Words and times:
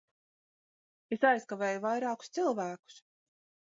Es 1.17 1.27
aizkavēju 1.33 1.85
vairākus 1.87 2.37
cilvēkus. 2.39 3.03